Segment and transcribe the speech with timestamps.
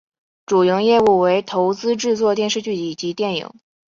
[0.47, 3.51] 主营业务为投资制作电视剧以及电影。